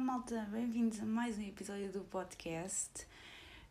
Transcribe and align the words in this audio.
malta, 0.00 0.48
bem-vindos 0.50 0.98
a 1.00 1.04
mais 1.04 1.36
um 1.36 1.42
episódio 1.42 1.92
do 1.92 2.00
podcast. 2.00 3.06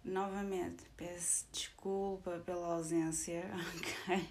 Novamente, 0.05 0.83
peço 0.95 1.47
desculpa 1.52 2.39
pela 2.45 2.67
ausência, 2.67 3.45
ok? 4.05 4.29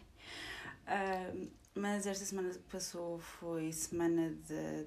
Uh, 0.87 1.51
mas 1.75 2.07
esta 2.07 2.25
semana 2.25 2.51
que 2.51 2.59
passou 2.71 3.19
foi 3.19 3.73
semana 3.73 4.33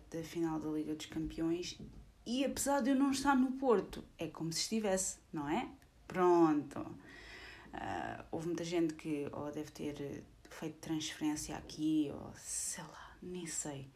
da 0.09 0.23
final 0.23 0.57
da 0.57 0.69
Liga 0.69 0.95
dos 0.95 1.05
Campeões 1.07 1.77
e 2.25 2.45
apesar 2.45 2.81
de 2.81 2.91
eu 2.91 2.95
não 2.95 3.11
estar 3.11 3.35
no 3.35 3.51
Porto, 3.53 4.05
é 4.17 4.29
como 4.29 4.53
se 4.53 4.61
estivesse, 4.61 5.17
não 5.33 5.49
é? 5.49 5.69
Pronto. 6.07 6.79
Uh, 6.79 8.23
houve 8.31 8.47
muita 8.47 8.63
gente 8.63 8.93
que 8.93 9.27
ou 9.33 9.51
deve 9.51 9.69
ter 9.71 10.23
feito 10.49 10.77
transferência 10.77 11.57
aqui, 11.57 12.09
ou 12.13 12.31
sei 12.37 12.85
lá, 12.85 13.17
nem 13.21 13.45
sei. 13.45 13.89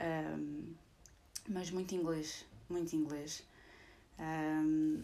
Um, 0.00 0.74
mas 1.48 1.70
muito 1.70 1.94
inglês, 1.94 2.44
muito 2.68 2.94
inglês. 2.94 3.44
Um, 4.18 5.02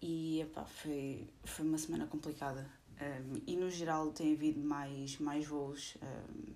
e 0.00 0.40
epá, 0.40 0.64
foi, 0.64 1.26
foi 1.44 1.64
uma 1.64 1.78
semana 1.78 2.06
complicada. 2.06 2.68
Um, 3.00 3.40
e 3.46 3.56
no 3.56 3.70
geral 3.70 4.12
tem 4.12 4.32
havido 4.34 4.60
mais, 4.60 5.18
mais 5.18 5.46
voos. 5.46 5.96
Um, 6.02 6.52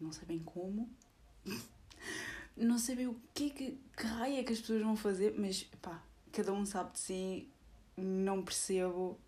não 0.00 0.12
sei 0.12 0.26
bem 0.26 0.38
como. 0.40 0.88
não 2.56 2.78
sei 2.78 2.96
bem 2.96 3.06
o 3.06 3.16
que, 3.34 3.50
que, 3.50 3.78
que 3.96 4.06
raio 4.06 4.38
é 4.38 4.44
que 4.44 4.52
as 4.52 4.60
pessoas 4.60 4.82
vão 4.82 4.96
fazer, 4.96 5.34
mas 5.38 5.66
epá, 5.72 6.02
cada 6.32 6.52
um 6.52 6.64
sabe 6.64 6.92
de 6.92 6.98
si. 6.98 7.48
Não 7.96 8.42
percebo. 8.42 9.18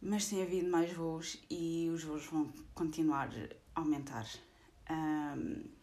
Mas 0.00 0.28
tem 0.28 0.42
havido 0.42 0.70
mais 0.70 0.92
voos 0.92 1.38
e 1.50 1.90
os 1.92 2.04
voos 2.04 2.26
vão 2.26 2.52
continuar 2.74 3.30
a 3.74 3.80
aumentar. 3.80 4.26
Um, 4.88 5.77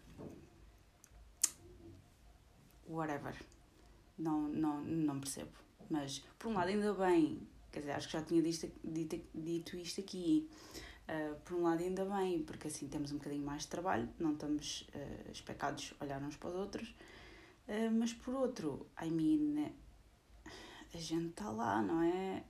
whatever. 2.87 3.35
Não, 4.17 4.47
não, 4.47 4.81
não 4.81 5.19
percebo. 5.19 5.51
Mas, 5.89 6.19
por 6.39 6.49
um 6.49 6.53
lado, 6.53 6.69
ainda 6.69 6.93
bem, 6.93 7.39
quer 7.71 7.79
dizer, 7.81 7.91
acho 7.91 8.07
que 8.07 8.13
já 8.13 8.21
tinha 8.21 8.41
dito, 8.41 8.71
dito, 8.83 9.21
dito 9.33 9.77
isto 9.77 10.01
aqui. 10.01 10.49
Uh, 11.07 11.35
por 11.41 11.57
um 11.57 11.63
lado, 11.63 11.83
ainda 11.83 12.03
bem, 12.05 12.41
porque 12.43 12.67
assim 12.67 12.87
temos 12.87 13.11
um 13.11 13.17
bocadinho 13.17 13.45
mais 13.45 13.63
de 13.63 13.67
trabalho, 13.67 14.09
não 14.19 14.33
estamos 14.33 14.87
uh, 14.95 15.31
especados 15.31 15.93
a 15.99 16.03
olhar 16.03 16.21
uns 16.21 16.35
para 16.35 16.49
os 16.49 16.55
outros. 16.55 16.95
Uh, 17.67 17.91
mas, 17.91 18.13
por 18.13 18.33
outro, 18.33 18.87
I 19.01 19.09
mean, 19.09 19.71
a 20.93 20.97
gente 20.97 21.29
está 21.29 21.49
lá, 21.51 21.81
não 21.81 22.01
é? 22.01 22.43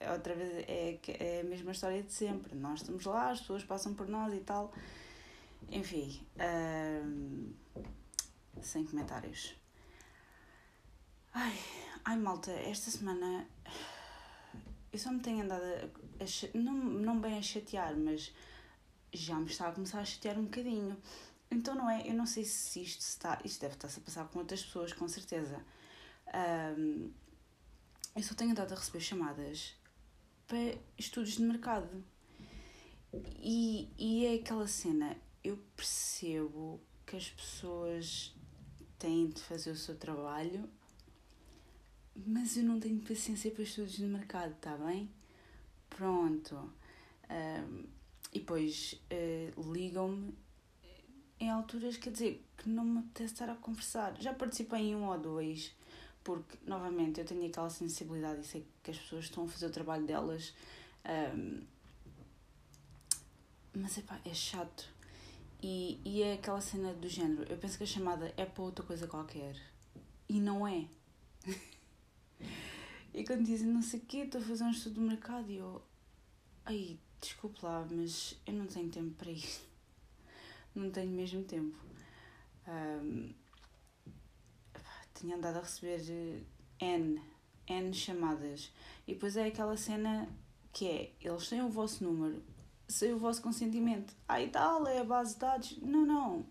é? 0.00 0.12
Outra 0.12 0.34
vez 0.34 0.64
é, 0.66 0.98
é 1.06 1.40
a 1.42 1.44
mesma 1.44 1.72
história 1.72 2.02
de 2.02 2.12
sempre. 2.12 2.56
Nós 2.56 2.80
estamos 2.80 3.04
lá, 3.04 3.30
as 3.30 3.40
pessoas 3.40 3.62
passam 3.62 3.94
por 3.94 4.08
nós 4.08 4.32
e 4.32 4.40
tal. 4.40 4.72
Enfim. 5.70 6.20
Uh, 6.36 7.52
sem 8.66 8.84
comentários. 8.84 9.54
Ai, 11.32 11.58
ai 12.04 12.16
malta, 12.16 12.50
esta 12.50 12.90
semana 12.90 13.46
eu 14.92 14.98
só 14.98 15.12
me 15.12 15.20
tenho 15.20 15.42
andado 15.42 15.62
a, 15.62 16.24
a, 16.24 16.58
não, 16.58 16.74
não 16.74 17.20
bem 17.20 17.38
a 17.38 17.42
chatear, 17.42 17.96
mas 17.96 18.32
já 19.12 19.36
me 19.36 19.46
está 19.46 19.68
a 19.68 19.72
começar 19.72 20.00
a 20.00 20.04
chatear 20.04 20.38
um 20.38 20.44
bocadinho. 20.44 20.96
Então 21.50 21.74
não 21.74 21.88
é, 21.88 22.08
eu 22.08 22.14
não 22.14 22.26
sei 22.26 22.44
se 22.44 22.82
isto 22.82 23.00
está, 23.00 23.40
isto 23.44 23.60
deve 23.60 23.74
estar-se 23.74 23.98
a 23.98 24.02
passar 24.02 24.28
com 24.28 24.38
outras 24.38 24.64
pessoas, 24.64 24.92
com 24.92 25.06
certeza. 25.08 25.64
Um, 26.76 27.12
eu 28.14 28.22
só 28.22 28.34
tenho 28.34 28.50
andado 28.50 28.72
a 28.72 28.76
receber 28.76 29.00
chamadas 29.00 29.74
para 30.46 30.76
estudos 30.98 31.32
de 31.32 31.42
mercado. 31.42 32.04
E, 33.40 33.88
e 33.98 34.26
é 34.26 34.34
aquela 34.34 34.66
cena, 34.68 35.16
eu 35.42 35.56
percebo 35.76 36.80
que 37.06 37.16
as 37.16 37.28
pessoas 37.28 38.34
têm 39.00 39.28
de 39.28 39.40
fazer 39.40 39.70
o 39.70 39.76
seu 39.76 39.96
trabalho, 39.96 40.68
mas 42.14 42.56
eu 42.56 42.62
não 42.62 42.78
tenho 42.78 43.00
paciência 43.00 43.50
para 43.50 43.64
estudos 43.64 43.94
de 43.94 44.04
mercado, 44.04 44.52
está 44.52 44.76
bem? 44.76 45.10
Pronto. 45.88 46.54
Um, 47.28 47.84
e 48.32 48.38
depois 48.38 49.00
uh, 49.10 49.72
ligam-me 49.72 50.34
em 51.40 51.48
alturas, 51.48 51.96
quer 51.96 52.12
dizer, 52.12 52.44
que 52.58 52.68
não 52.68 52.84
me 52.84 52.98
apetece 52.98 53.32
estar 53.32 53.48
a 53.48 53.56
conversar. 53.56 54.14
Já 54.20 54.34
participei 54.34 54.90
em 54.90 54.94
um 54.94 55.06
ou 55.06 55.18
dois, 55.18 55.74
porque, 56.22 56.58
novamente, 56.66 57.18
eu 57.18 57.24
tenho 57.24 57.46
aquela 57.46 57.70
sensibilidade 57.70 58.42
e 58.42 58.44
sei 58.44 58.66
que 58.82 58.90
as 58.90 58.98
pessoas 58.98 59.24
estão 59.24 59.44
a 59.44 59.48
fazer 59.48 59.66
o 59.66 59.70
trabalho 59.70 60.06
delas. 60.06 60.54
Um, 61.34 61.62
mas, 63.74 63.96
epá, 63.96 64.20
é 64.26 64.34
chato 64.34 64.99
e, 65.62 66.00
e 66.04 66.22
é 66.22 66.34
aquela 66.34 66.60
cena 66.60 66.92
do 66.94 67.08
género. 67.08 67.50
Eu 67.50 67.58
penso 67.58 67.76
que 67.76 67.84
a 67.84 67.86
chamada 67.86 68.32
é 68.36 68.44
para 68.44 68.62
outra 68.62 68.84
coisa 68.84 69.06
qualquer. 69.06 69.56
E 70.28 70.40
não 70.40 70.66
é. 70.66 70.86
e 73.12 73.24
quando 73.24 73.44
dizem 73.44 73.68
não 73.68 73.82
sei 73.82 74.00
o 74.00 74.02
quê, 74.04 74.18
estou 74.18 74.40
a 74.40 74.44
fazer 74.44 74.64
um 74.64 74.70
estudo 74.70 74.94
de 74.94 75.00
mercado 75.00 75.50
e 75.50 75.56
eu. 75.56 75.82
Ai, 76.64 76.98
desculpe 77.20 77.58
lá, 77.62 77.86
mas 77.90 78.38
eu 78.46 78.54
não 78.54 78.66
tenho 78.66 78.90
tempo 78.90 79.14
para 79.16 79.30
isso. 79.30 79.68
Não 80.72 80.88
tenho 80.88 81.10
mesmo 81.10 81.42
tempo. 81.42 81.76
Um, 82.68 83.34
tinha 85.14 85.34
andado 85.34 85.56
a 85.56 85.62
receber 85.62 86.44
N, 86.80 87.20
N 87.66 87.92
chamadas. 87.92 88.72
E 89.04 89.14
depois 89.14 89.36
é 89.36 89.46
aquela 89.46 89.76
cena 89.76 90.28
que 90.72 90.86
é: 90.86 91.12
eles 91.20 91.48
têm 91.48 91.60
o 91.60 91.68
vosso 91.68 92.04
número, 92.04 92.40
sem 92.90 93.12
o 93.12 93.18
vosso 93.18 93.40
consentimento. 93.42 94.14
Ah, 94.28 94.40
e 94.40 94.48
tal, 94.48 94.86
é 94.86 94.98
a 94.98 95.04
base 95.04 95.34
de 95.34 95.40
dados. 95.40 95.78
Não, 95.80 96.04
não. 96.04 96.46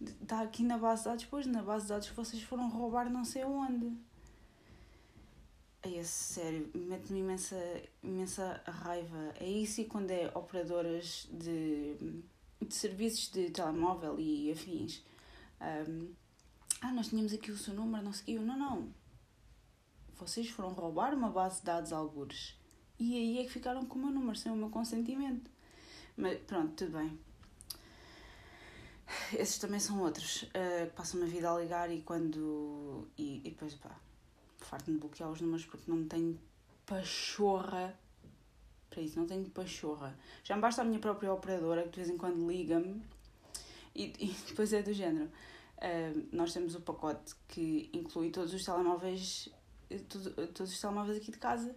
Está 0.00 0.42
aqui 0.42 0.62
na 0.62 0.78
base 0.78 1.02
de 1.02 1.08
dados, 1.08 1.24
pois 1.26 1.46
na 1.46 1.62
base 1.62 1.84
de 1.84 1.88
dados 1.90 2.08
que 2.08 2.16
vocês 2.16 2.42
foram 2.42 2.68
roubar 2.68 3.10
não 3.10 3.24
sei 3.24 3.44
onde. 3.44 3.96
É 5.82 6.02
sério, 6.02 6.70
mete-me 6.74 7.20
imensa, 7.20 7.56
imensa 8.02 8.60
raiva. 8.66 9.32
É 9.38 9.48
isso 9.48 9.80
e 9.80 9.84
quando 9.84 10.10
é 10.10 10.30
operadoras 10.34 11.28
de, 11.32 11.96
de 12.60 12.74
serviços 12.74 13.30
de 13.30 13.50
telemóvel 13.50 14.18
e 14.18 14.50
afins. 14.50 15.02
Um, 15.88 16.12
ah, 16.80 16.92
nós 16.92 17.08
tínhamos 17.08 17.32
aqui 17.32 17.50
o 17.50 17.56
seu 17.56 17.74
número, 17.74 18.04
não 18.04 18.12
sei 18.12 18.38
o 18.38 18.42
Não, 18.42 18.58
não. 18.58 18.92
Vocês 20.18 20.48
foram 20.48 20.70
roubar 20.70 21.14
uma 21.14 21.30
base 21.30 21.60
de 21.60 21.66
dados 21.66 21.92
algures. 21.92 22.58
E 22.98 23.14
aí 23.14 23.38
é 23.38 23.44
que 23.44 23.50
ficaram 23.50 23.84
com 23.84 23.98
o 23.98 24.02
meu 24.02 24.10
número, 24.10 24.36
sem 24.36 24.50
o 24.50 24.56
meu 24.56 24.70
consentimento. 24.70 25.50
Mas 26.16 26.38
pronto, 26.40 26.72
tudo 26.74 26.98
bem. 26.98 27.18
Esses 29.34 29.58
também 29.58 29.78
são 29.78 30.00
outros 30.00 30.42
uh, 30.44 30.86
que 30.88 30.96
passam 30.96 31.22
a 31.22 31.26
vida 31.26 31.50
a 31.50 31.58
ligar 31.58 31.90
e 31.90 32.00
quando. 32.02 33.06
E, 33.16 33.38
e 33.44 33.50
depois, 33.50 33.74
pá, 33.74 33.94
farto-me 34.58 34.98
bloquear 34.98 35.30
os 35.30 35.40
números 35.40 35.66
porque 35.66 35.90
não 35.90 36.06
tenho 36.06 36.38
pachorra 36.86 37.94
para 38.88 39.02
isso, 39.02 39.18
não 39.18 39.26
tenho 39.26 39.44
pachorra. 39.50 40.16
Já 40.42 40.56
me 40.56 40.62
basta 40.62 40.82
a 40.82 40.84
minha 40.84 40.98
própria 40.98 41.32
operadora 41.32 41.82
que 41.82 41.90
de 41.90 41.96
vez 41.96 42.08
em 42.08 42.16
quando 42.16 42.48
liga-me 42.48 43.02
e, 43.94 44.12
e 44.18 44.36
depois 44.48 44.72
é 44.72 44.82
do 44.82 44.92
género. 44.92 45.30
Uh, 45.76 46.26
nós 46.32 46.54
temos 46.54 46.74
o 46.74 46.80
pacote 46.80 47.34
que 47.48 47.90
inclui 47.92 48.30
todos 48.30 48.54
os 48.54 48.64
telemóveis, 48.64 49.50
todos, 50.08 50.32
todos 50.54 50.72
os 50.72 50.80
telemóveis 50.80 51.18
aqui 51.18 51.30
de 51.30 51.38
casa 51.38 51.76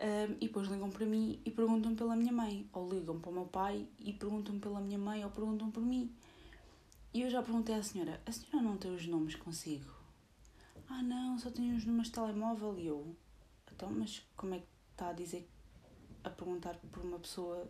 um, 0.00 0.32
e 0.40 0.48
depois 0.48 0.68
ligam 0.68 0.90
para 0.90 1.06
mim 1.06 1.40
e 1.44 1.50
perguntam 1.50 1.94
pela 1.94 2.16
minha 2.16 2.32
mãe, 2.32 2.68
ou 2.72 2.88
ligam 2.88 3.20
para 3.20 3.30
o 3.30 3.32
meu 3.32 3.46
pai 3.46 3.86
e 3.98 4.12
perguntam 4.12 4.58
pela 4.58 4.80
minha 4.80 4.98
mãe, 4.98 5.24
ou 5.24 5.30
perguntam 5.30 5.70
por 5.70 5.82
mim. 5.82 6.12
E 7.12 7.22
eu 7.22 7.30
já 7.30 7.42
perguntei 7.42 7.74
à 7.74 7.82
senhora: 7.82 8.20
a 8.26 8.32
senhora 8.32 8.62
não 8.62 8.76
tem 8.76 8.94
os 8.94 9.06
nomes 9.06 9.36
consigo? 9.36 9.92
Ah, 10.88 11.02
não, 11.02 11.38
só 11.38 11.50
tenho 11.50 11.76
os 11.76 11.84
números 11.84 12.08
de 12.08 12.14
telemóvel. 12.14 12.78
E 12.78 12.86
eu: 12.86 13.16
então, 13.72 13.90
mas 13.90 14.22
como 14.36 14.54
é 14.54 14.58
que 14.58 14.66
está 14.92 15.10
a 15.10 15.12
dizer, 15.12 15.48
a 16.24 16.30
perguntar 16.30 16.76
por 16.90 17.04
uma 17.04 17.18
pessoa 17.18 17.66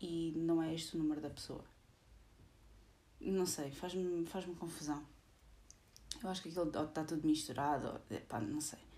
e 0.00 0.32
não 0.36 0.60
é 0.62 0.74
este 0.74 0.96
o 0.96 0.98
número 0.98 1.20
da 1.20 1.30
pessoa? 1.30 1.64
Não 3.20 3.46
sei, 3.46 3.70
faz-me 3.70 4.26
faz, 4.26 4.46
-me, 4.46 4.56
confusão. 4.56 5.00
Eu 6.20 6.28
acho 6.28 6.42
que 6.42 6.48
aquilo 6.48 6.68
está 6.68 7.04
tudo 7.04 7.26
misturado, 7.26 8.00
pá, 8.28 8.40
não 8.40 8.60
sei 8.60 8.91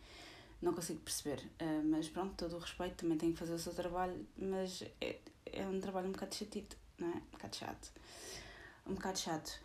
não 0.60 0.72
consigo 0.72 1.00
perceber. 1.00 1.40
Uh, 1.60 1.82
mas 1.84 2.08
pronto, 2.08 2.34
todo 2.36 2.56
o 2.56 2.58
respeito, 2.58 2.96
também 2.96 3.18
tenho 3.18 3.32
que 3.32 3.38
fazer 3.38 3.54
o 3.54 3.58
seu 3.58 3.74
trabalho, 3.74 4.26
mas 4.36 4.82
é, 5.00 5.18
é 5.46 5.66
um 5.66 5.80
trabalho 5.80 6.08
um 6.08 6.12
bocado 6.12 6.34
chatito, 6.34 6.76
não 6.98 7.08
é? 7.08 7.16
Um 7.16 7.30
bocado 7.32 7.56
chato. 7.56 7.92
Um 8.86 8.94
bocado 8.94 9.18
chato. 9.18 9.60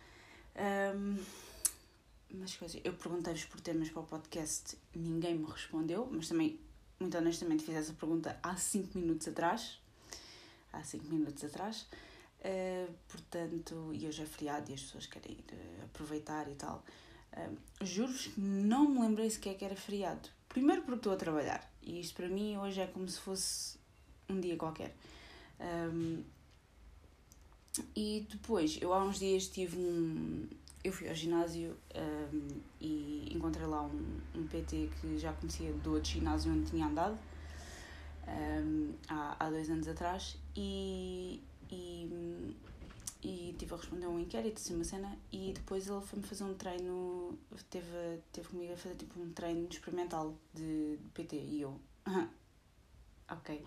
Um, 0.56 1.18
mas 2.32 2.56
coisa, 2.56 2.80
eu 2.84 2.92
perguntei-vos 2.92 3.44
por 3.44 3.60
temas 3.60 3.90
para 3.90 4.00
o 4.00 4.06
podcast, 4.06 4.78
ninguém 4.94 5.34
me 5.34 5.50
respondeu, 5.50 6.08
mas 6.10 6.28
também, 6.28 6.60
muito 6.98 7.16
honestamente, 7.16 7.64
fiz 7.64 7.74
essa 7.74 7.92
pergunta 7.92 8.38
há 8.42 8.56
5 8.56 8.96
minutos 8.98 9.26
atrás. 9.26 9.80
Há 10.72 10.82
5 10.82 11.06
minutos 11.06 11.42
atrás. 11.44 11.86
Uh, 12.40 12.92
portanto, 13.08 13.90
e 13.92 14.06
hoje 14.06 14.22
é 14.22 14.26
feriado 14.26 14.70
e 14.70 14.74
as 14.74 14.82
pessoas 14.82 15.06
querem 15.06 15.38
aproveitar 15.84 16.48
e 16.48 16.54
tal. 16.54 16.84
Juro-vos 17.82 18.26
que 18.26 18.40
não 18.40 18.88
me 18.88 19.00
lembrei 19.00 19.30
sequer 19.30 19.54
que 19.56 19.64
era 19.64 19.76
feriado. 19.76 20.28
Primeiro 20.48 20.82
porque 20.82 20.98
estou 20.98 21.12
a 21.12 21.16
trabalhar 21.16 21.70
e 21.82 22.00
isto 22.00 22.14
para 22.14 22.28
mim 22.28 22.56
hoje 22.56 22.80
é 22.80 22.86
como 22.86 23.08
se 23.08 23.18
fosse 23.20 23.78
um 24.28 24.40
dia 24.40 24.56
qualquer. 24.56 24.94
Um, 25.60 26.22
e 27.94 28.26
depois, 28.28 28.78
eu 28.80 28.92
há 28.92 29.02
uns 29.02 29.18
dias 29.18 29.46
tive 29.46 29.76
um, 29.76 30.48
eu 30.82 30.92
fui 30.92 31.08
ao 31.08 31.14
ginásio 31.14 31.76
um, 31.94 32.60
e 32.80 33.28
encontrei 33.34 33.66
lá 33.66 33.82
um, 33.82 34.20
um 34.34 34.46
PT 34.46 34.90
que 35.00 35.18
já 35.18 35.32
conhecia 35.32 35.72
do 35.72 35.94
outro 35.94 36.10
ginásio 36.10 36.52
onde 36.52 36.70
tinha 36.70 36.86
andado 36.86 37.18
um, 38.26 38.92
há, 39.08 39.36
há 39.38 39.50
dois 39.50 39.70
anos 39.70 39.86
atrás 39.88 40.36
e, 40.56 41.40
e, 41.70 42.56
e 43.22 43.54
tive 43.58 43.74
a 43.74 43.76
responder 43.76 44.06
a 44.06 44.08
um 44.08 44.18
inquérito, 44.18 44.58
assim, 44.58 44.74
uma 44.74 44.84
cena, 44.84 45.18
e 45.30 45.52
depois 45.52 45.88
ele 45.88 46.00
foi-me 46.00 46.24
fazer 46.24 46.44
um 46.44 46.54
treino, 46.54 47.38
teve, 47.68 48.22
teve 48.32 48.48
comigo 48.48 48.72
a 48.72 48.76
fazer 48.76 48.96
tipo 48.96 49.20
um 49.20 49.32
treino 49.32 49.68
experimental 49.68 50.36
de, 50.54 50.98
PT 51.14 51.36
e 51.36 51.60
eu, 51.60 51.80
ok. 53.28 53.64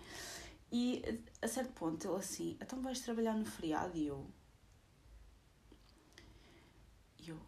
E 0.72 1.02
a 1.40 1.46
certo 1.46 1.72
ponto 1.72 2.06
ele 2.06 2.16
assim, 2.16 2.56
então 2.60 2.82
vais 2.82 3.00
trabalhar 3.00 3.34
no 3.34 3.46
feriado 3.46 3.96
e 3.96 4.06
eu. 4.08 4.26
E 7.20 7.28
eu. 7.28 7.38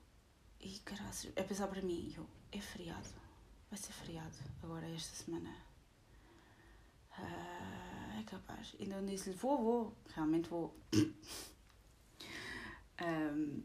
E 0.61 0.79
caralho, 0.81 1.32
é 1.35 1.43
pensar 1.43 1.67
para 1.67 1.82
mim, 1.82 2.14
eu, 2.17 2.26
é 2.52 2.61
feriado, 2.61 3.09
vai 3.69 3.79
ser 3.79 3.93
feriado 3.93 4.37
agora 4.62 4.88
esta 4.88 5.25
semana. 5.25 5.56
Uh, 7.19 8.20
é 8.20 8.23
capaz. 8.25 8.75
Então 8.79 9.05
disse-lhe, 9.05 9.35
vou, 9.35 9.59
vou, 9.59 9.97
realmente 10.14 10.49
vou. 10.49 10.76
Um, 13.03 13.63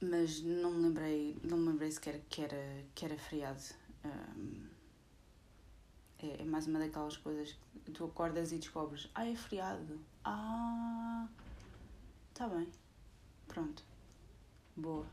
mas 0.00 0.42
não 0.42 0.72
me 0.72 0.82
lembrei, 0.88 1.36
não 1.42 1.56
me 1.56 1.68
lembrei 1.68 1.90
sequer 1.90 2.20
que 2.28 2.42
era, 2.42 2.84
que 2.94 3.04
era 3.04 3.16
feriado. 3.16 3.62
Um, 4.04 4.66
é, 6.18 6.42
é 6.42 6.44
mais 6.44 6.66
uma 6.66 6.78
daquelas 6.78 7.16
coisas 7.16 7.56
que 7.84 7.90
tu 7.92 8.04
acordas 8.04 8.52
e 8.52 8.58
descobres, 8.58 9.08
ah, 9.14 9.26
é 9.26 9.34
feriado. 9.34 10.00
Ah, 10.24 11.28
tá 12.34 12.48
bem. 12.48 12.68
Pronto. 13.48 13.84
Boa. 14.76 15.06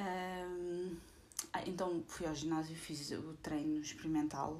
Um, 0.00 0.96
ah, 1.52 1.62
então 1.66 2.02
fui 2.06 2.26
ao 2.26 2.34
ginásio, 2.34 2.76
fiz 2.76 3.10
o 3.10 3.34
treino 3.42 3.80
experimental, 3.80 4.58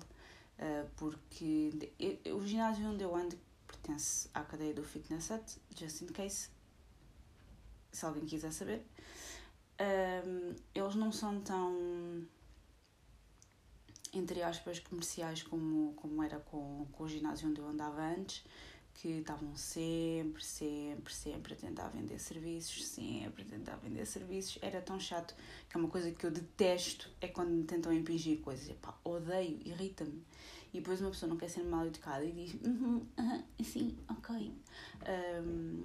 uh, 0.59 0.89
porque 0.97 1.91
eu, 2.25 2.39
o 2.39 2.47
ginásio 2.47 2.89
onde 2.89 3.05
eu 3.05 3.15
ando 3.15 3.39
pertence 3.89 4.29
à 4.35 4.43
cadeia 4.43 4.75
do 4.75 4.83
Fitness 4.83 5.25
Set, 5.25 5.61
just 5.75 6.03
in 6.03 6.09
case, 6.09 6.51
se 7.91 8.05
alguém 8.05 8.27
quiser 8.27 8.53
saber. 8.53 8.85
Um, 9.81 10.55
eles 10.75 10.95
não 10.95 11.11
são 11.11 11.41
tão 11.41 12.27
entre 14.13 14.43
aspas, 14.43 14.81
comerciais 14.81 15.43
como, 15.43 15.93
como 15.95 16.23
era 16.23 16.39
com, 16.41 16.87
com 16.93 17.05
o 17.05 17.09
ginásio 17.09 17.49
onde 17.49 17.61
eu 17.61 17.69
andava 17.69 18.01
antes, 18.03 18.43
que 18.95 19.09
estavam 19.09 19.55
sempre, 19.55 20.43
sempre, 20.43 21.15
sempre 21.15 21.53
a 21.53 21.57
tentar 21.57 21.89
vender 21.89 22.19
serviços, 22.19 22.87
sempre 22.87 23.43
a 23.43 23.47
tentar 23.47 23.77
vender 23.77 24.07
serviços. 24.07 24.59
Era 24.61 24.81
tão 24.81 24.99
chato 24.99 25.37
que 25.69 25.77
é 25.77 25.81
uma 25.81 25.89
coisa 25.89 26.11
que 26.11 26.25
eu 26.25 26.31
detesto 26.31 27.09
é 27.21 27.29
quando 27.29 27.51
me 27.51 27.65
tentam 27.65 27.93
impingir 27.93 28.41
coisas. 28.41 28.69
Epá, 28.69 28.99
odeio, 29.05 29.61
irrita-me. 29.65 30.25
E 30.73 30.81
depois 30.81 31.01
uma 31.01 31.11
pessoa 31.11 31.31
não 31.31 31.37
quer 31.37 31.49
ser 31.49 31.65
mal 31.65 31.87
educada 31.87 32.25
e 32.25 32.33
diz, 32.33 32.55
uhum, 32.63 33.07
sim, 33.63 33.97
ok. 34.09 34.53
Um, 35.45 35.85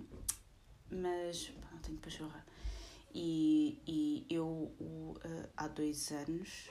mas 0.90 1.48
pá, 1.50 1.78
tenho 1.82 1.98
pachorra. 2.00 2.46
E, 3.14 3.80
e 3.88 4.26
eu, 4.30 4.46
uh, 4.48 5.50
há 5.56 5.68
dois 5.68 6.12
anos, 6.12 6.70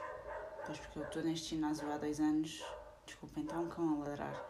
Pois 0.65 0.79
porque 0.79 0.99
eu 1.01 1.03
estou 1.03 1.23
neste 1.23 1.51
ginásio 1.51 1.91
há 1.91 1.99
dois 1.99 2.21
anos. 2.21 2.63
Desculpem, 3.05 3.43
está 3.43 3.59
um 3.59 3.69
cão 3.69 3.95
a 3.95 4.05
ladrar. 4.05 4.49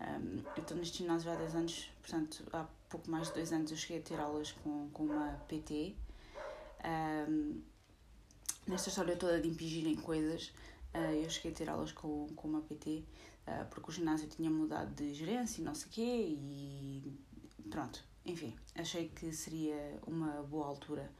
Um, 0.00 0.42
eu 0.56 0.62
estou 0.62 0.76
neste 0.76 0.98
ginásio 0.98 1.30
há 1.30 1.36
dois 1.36 1.54
anos, 1.54 1.90
portanto, 2.00 2.44
há 2.52 2.66
pouco 2.88 3.08
mais 3.10 3.28
de 3.28 3.34
dois 3.34 3.52
anos 3.52 3.70
eu 3.70 3.76
cheguei 3.76 3.98
a 3.98 4.02
ter 4.02 4.18
aulas 4.18 4.52
com, 4.52 4.90
com 4.92 5.04
uma 5.04 5.40
PT. 5.48 5.94
Um, 6.84 7.62
nesta 8.66 8.88
história 8.88 9.16
toda 9.16 9.40
de 9.40 9.48
impingirem 9.48 9.94
coisas, 9.94 10.52
eu 11.22 11.28
cheguei 11.28 11.50
a 11.50 11.54
ter 11.54 11.68
aulas 11.68 11.92
com, 11.92 12.28
com 12.36 12.48
uma 12.48 12.60
PT, 12.60 13.04
uh, 13.46 13.66
porque 13.70 13.90
o 13.90 13.92
ginásio 13.92 14.28
tinha 14.28 14.50
mudado 14.50 14.94
de 14.94 15.12
gerência 15.14 15.60
e 15.60 15.64
não 15.64 15.74
sei 15.74 15.88
o 15.88 15.90
quê, 15.90 16.26
e 16.28 17.02
pronto, 17.70 18.04
enfim, 18.24 18.54
achei 18.74 19.08
que 19.08 19.32
seria 19.32 19.98
uma 20.06 20.42
boa 20.42 20.66
altura. 20.66 21.10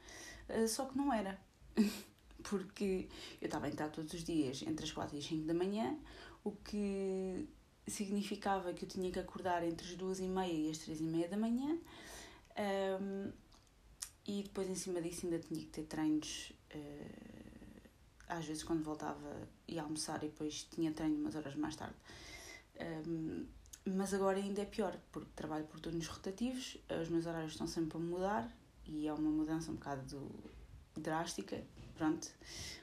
Uh, 0.49 0.67
só 0.67 0.85
que 0.85 0.97
não 0.97 1.11
era. 1.11 1.39
porque 2.43 3.09
eu 3.41 3.47
estava 3.47 3.65
a 3.65 3.69
entrar 3.69 3.89
todos 3.89 4.13
os 4.13 4.23
dias 4.23 4.61
entre 4.67 4.85
as 4.85 4.91
4 4.91 5.15
e 5.15 5.19
as 5.19 5.25
5 5.25 5.47
da 5.47 5.53
manhã, 5.53 5.97
o 6.43 6.51
que 6.51 7.47
significava 7.87 8.71
que 8.73 8.85
eu 8.85 8.89
tinha 8.89 9.11
que 9.11 9.19
acordar 9.19 9.63
entre 9.63 9.87
as 9.87 9.95
2 9.95 10.19
e 10.19 10.27
meia 10.27 10.53
e 10.53 10.69
as 10.69 10.77
3 10.77 11.01
e 11.01 11.03
meia 11.03 11.27
da 11.27 11.37
manhã. 11.37 11.75
E 14.27 14.43
depois 14.43 14.69
em 14.69 14.75
cima 14.75 15.01
disso 15.01 15.25
ainda 15.25 15.39
tinha 15.39 15.59
que 15.59 15.67
ter 15.67 15.83
treinos. 15.83 16.51
Às 18.27 18.45
vezes 18.45 18.63
quando 18.63 18.83
voltava 18.83 19.47
ia 19.67 19.83
almoçar 19.83 20.23
e 20.23 20.27
depois 20.27 20.63
tinha 20.63 20.91
treino 20.91 21.15
umas 21.15 21.35
horas 21.35 21.55
mais 21.55 21.75
tarde. 21.75 21.95
Um, 23.07 23.45
mas 23.85 24.13
agora 24.13 24.37
ainda 24.37 24.61
é 24.61 24.65
pior, 24.65 24.97
porque 25.11 25.29
trabalho 25.35 25.65
por 25.65 25.79
turnos 25.79 26.07
rotativos, 26.07 26.77
os 27.01 27.09
meus 27.09 27.25
horários 27.27 27.51
estão 27.51 27.67
sempre 27.67 27.97
a 27.97 28.01
mudar 28.01 28.51
e 28.85 29.07
é 29.07 29.13
uma 29.13 29.29
mudança 29.29 29.71
um 29.71 29.75
bocado 29.75 30.31
drástica 30.97 31.63
pronto, 31.95 32.29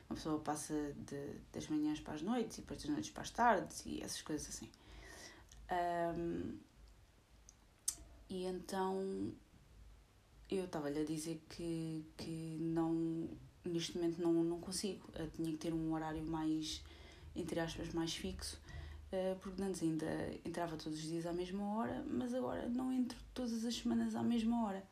uma 0.09 0.17
pessoa 0.17 0.39
passa 0.41 0.75
de, 0.97 1.35
das 1.53 1.69
manhãs 1.69 2.01
para 2.01 2.15
as 2.15 2.23
noites 2.23 2.59
e 2.59 2.61
depois 2.63 2.83
das 2.83 2.91
noites 2.91 3.11
para 3.11 3.23
as 3.23 3.31
tardes 3.31 3.85
e 3.87 4.03
essas 4.03 4.23
coisas 4.23 4.49
assim. 4.49 4.69
Um, 5.71 6.59
e 8.29 8.45
então 8.45 9.33
eu 10.51 10.65
estava-lhe 10.65 11.01
a 11.01 11.05
dizer 11.05 11.43
que, 11.49 12.05
que 12.17 12.57
neste 13.83 13.99
momento 13.99 14.23
não, 14.23 14.33
não 14.45 14.61
consigo. 14.61 15.09
Eu 15.15 15.29
tinha 15.31 15.51
que 15.51 15.59
ter 15.59 15.75
um 15.75 15.93
horário 15.93 16.23
mais, 16.25 16.83
entre 17.35 17.59
aspas, 17.59 17.93
mais 17.93 18.15
fixo, 18.15 18.61
uh, 19.13 19.37
porque 19.41 19.61
antes 19.61 19.83
ainda 19.83 20.07
entrava 20.45 20.77
todos 20.77 20.99
os 20.99 21.05
dias 21.05 21.27
à 21.27 21.33
mesma 21.33 21.77
hora, 21.77 22.05
mas 22.09 22.33
agora 22.33 22.69
não 22.69 22.93
entro 22.93 23.19
todas 23.35 23.65
as 23.65 23.75
semanas 23.75 24.15
à 24.15 24.23
mesma 24.23 24.65
hora. 24.65 24.85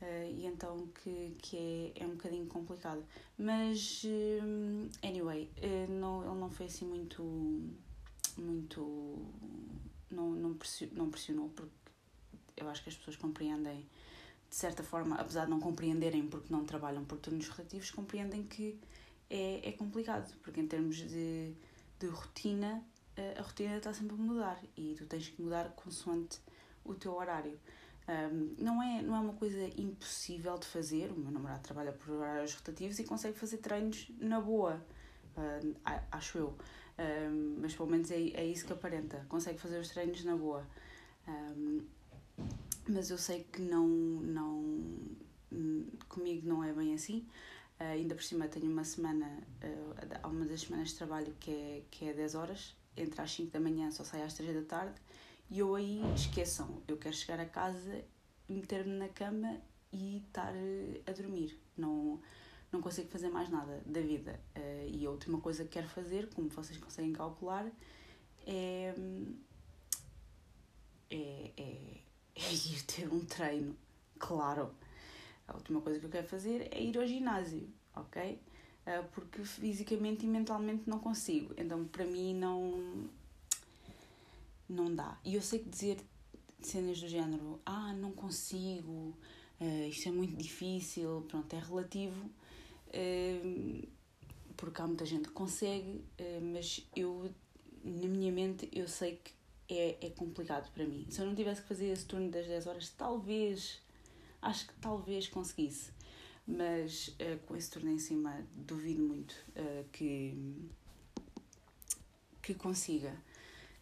Uh, 0.00 0.30
e 0.30 0.46
então 0.46 0.88
que, 1.02 1.34
que 1.38 1.56
é, 1.96 2.04
é 2.04 2.06
um 2.06 2.10
bocadinho 2.10 2.46
complicado. 2.46 3.04
Mas, 3.36 4.04
anyway, 5.02 5.50
não, 5.88 6.24
ele 6.24 6.40
não 6.40 6.50
foi 6.50 6.66
assim 6.66 6.86
muito. 6.86 7.22
muito. 8.38 9.18
não, 10.10 10.30
não, 10.30 10.54
pressionou, 10.54 10.96
não 10.96 11.10
pressionou, 11.10 11.48
porque 11.48 11.72
eu 12.56 12.68
acho 12.68 12.82
que 12.82 12.90
as 12.90 12.96
pessoas 12.96 13.16
compreendem, 13.16 13.84
de 14.54 14.60
certa 14.60 14.84
forma, 14.84 15.16
apesar 15.16 15.46
de 15.46 15.50
não 15.50 15.58
compreenderem 15.58 16.28
porque 16.28 16.52
não 16.52 16.64
trabalham 16.64 17.04
por 17.04 17.18
turnos 17.18 17.48
relativos, 17.48 17.90
compreendem 17.90 18.44
que 18.44 18.78
é, 19.28 19.68
é 19.68 19.72
complicado, 19.72 20.32
porque 20.44 20.60
em 20.60 20.66
termos 20.68 20.98
de, 20.98 21.52
de 21.98 22.06
rotina, 22.06 22.80
uh, 23.18 23.40
a 23.40 23.42
rotina 23.42 23.76
está 23.76 23.92
sempre 23.92 24.14
a 24.14 24.16
mudar 24.16 24.62
e 24.76 24.94
tu 24.96 25.06
tens 25.06 25.28
que 25.28 25.42
mudar 25.42 25.70
consoante 25.70 26.38
o 26.84 26.94
teu 26.94 27.16
horário. 27.16 27.58
Um, 28.06 28.54
não, 28.56 28.80
é, 28.80 29.02
não 29.02 29.16
é 29.16 29.18
uma 29.18 29.32
coisa 29.32 29.58
impossível 29.76 30.56
de 30.56 30.66
fazer. 30.66 31.10
O 31.10 31.18
meu 31.18 31.32
namorado 31.32 31.64
trabalha 31.64 31.90
por 31.90 32.10
horários 32.12 32.54
rotativos 32.54 33.00
e 33.00 33.02
consegue 33.02 33.36
fazer 33.36 33.56
treinos 33.56 34.08
na 34.20 34.40
boa, 34.40 34.80
uh, 35.36 35.76
acho 36.12 36.38
eu. 36.38 36.56
Um, 36.96 37.56
mas 37.60 37.74
pelo 37.74 37.90
menos 37.90 38.08
é, 38.12 38.20
é 38.20 38.46
isso 38.46 38.64
que 38.64 38.72
aparenta. 38.72 39.26
Consegue 39.28 39.58
fazer 39.58 39.80
os 39.80 39.88
treinos 39.88 40.24
na 40.24 40.36
boa. 40.36 40.64
Um, 41.26 41.84
mas 42.88 43.10
eu 43.10 43.18
sei 43.18 43.44
que 43.44 43.60
não, 43.60 43.86
não. 43.86 45.16
Comigo 46.08 46.48
não 46.48 46.62
é 46.64 46.72
bem 46.72 46.94
assim. 46.94 47.26
Uh, 47.80 47.94
ainda 47.94 48.14
por 48.14 48.22
cima 48.22 48.46
tenho 48.46 48.70
uma 48.70 48.84
semana, 48.84 49.26
uh, 49.62 50.18
há 50.22 50.28
uma 50.28 50.44
das 50.44 50.62
semanas 50.62 50.90
de 50.90 50.94
trabalho 50.94 51.34
que 51.40 51.50
é, 51.50 51.82
que 51.90 52.04
é 52.04 52.12
10 52.12 52.34
horas, 52.36 52.76
entre 52.96 53.20
às 53.20 53.32
5 53.32 53.50
da 53.50 53.58
manhã 53.58 53.90
só 53.90 54.04
sai 54.04 54.22
às 54.22 54.34
3 54.34 54.54
da 54.54 54.62
tarde 54.62 54.94
e 55.50 55.58
eu 55.58 55.74
aí, 55.74 56.02
esqueçam, 56.14 56.82
eu 56.88 56.96
quero 56.96 57.14
chegar 57.14 57.38
a 57.38 57.46
casa, 57.46 58.04
meter-me 58.48 58.96
na 58.96 59.08
cama 59.08 59.60
e 59.92 60.18
estar 60.26 60.52
eh, 60.54 61.00
a 61.06 61.12
dormir. 61.12 61.58
Não, 61.76 62.20
não 62.72 62.80
consigo 62.80 63.08
fazer 63.08 63.28
mais 63.28 63.48
nada 63.48 63.82
da 63.86 64.00
vida. 64.00 64.40
Uh, 64.56 64.88
e 64.90 65.06
a 65.06 65.10
última 65.10 65.40
coisa 65.40 65.64
que 65.64 65.70
quero 65.70 65.88
fazer, 65.88 66.28
como 66.30 66.48
vocês 66.48 66.78
conseguem 66.78 67.12
calcular, 67.12 67.70
é, 68.46 68.94
é, 71.10 71.52
é, 71.56 72.00
é 72.34 72.52
ir 72.52 72.82
ter 72.82 73.12
um 73.12 73.24
treino. 73.24 73.76
Claro. 74.18 74.74
A 75.46 75.54
última 75.54 75.80
coisa 75.80 75.98
que 76.00 76.06
eu 76.06 76.10
quero 76.10 76.26
fazer 76.26 76.68
é 76.70 76.82
ir 76.82 76.96
ao 76.96 77.06
ginásio, 77.06 77.68
ok? 77.94 78.40
Uh, 78.86 79.04
porque 79.12 79.44
fisicamente 79.44 80.24
e 80.24 80.28
mentalmente 80.28 80.88
não 80.88 80.98
consigo. 80.98 81.54
Então, 81.56 81.84
para 81.86 82.04
mim, 82.04 82.34
não 82.34 83.08
não 84.68 84.94
dá. 84.94 85.18
E 85.24 85.34
eu 85.34 85.42
sei 85.42 85.58
que 85.58 85.68
dizer 85.68 85.98
cenas 86.60 87.00
do 87.00 87.08
género, 87.08 87.60
ah, 87.66 87.92
não 87.92 88.12
consigo, 88.12 89.14
uh, 89.60 89.88
isto 89.88 90.08
é 90.08 90.12
muito 90.12 90.34
difícil, 90.36 91.24
pronto, 91.28 91.54
é 91.54 91.58
relativo, 91.58 92.24
uh, 92.88 93.88
porque 94.56 94.80
há 94.80 94.86
muita 94.86 95.04
gente 95.04 95.28
que 95.28 95.34
consegue, 95.34 96.02
mas 96.40 96.86
eu, 96.96 97.30
na 97.84 98.08
minha 98.08 98.32
mente, 98.32 98.68
eu 98.72 98.88
sei 98.88 99.16
que 99.16 99.32
é, 99.68 100.06
é 100.06 100.10
complicado 100.10 100.70
para 100.72 100.84
mim. 100.84 101.06
Se 101.10 101.20
eu 101.20 101.26
não 101.26 101.34
tivesse 101.34 101.62
que 101.62 101.68
fazer 101.68 101.86
esse 101.88 102.04
turno 102.04 102.30
das 102.30 102.46
10 102.46 102.66
horas, 102.66 102.88
talvez 102.90 103.82
acho 104.42 104.66
que 104.66 104.74
talvez 104.74 105.26
conseguisse, 105.26 105.90
mas 106.46 107.08
uh, 107.08 107.38
com 107.46 107.56
esse 107.56 107.70
turno 107.70 107.90
em 107.90 107.98
cima 107.98 108.46
duvido 108.54 109.02
muito 109.02 109.32
uh, 109.56 109.84
que, 109.90 110.36
que 112.42 112.54
consiga. 112.54 113.16